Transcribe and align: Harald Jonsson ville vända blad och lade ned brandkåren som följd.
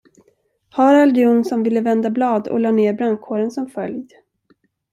Harald 0.69 1.15
Jonsson 1.17 1.63
ville 1.63 1.81
vända 1.81 2.09
blad 2.09 2.47
och 2.47 2.59
lade 2.59 2.75
ned 2.75 2.95
brandkåren 2.95 3.51
som 3.51 3.69
följd. 3.69 4.11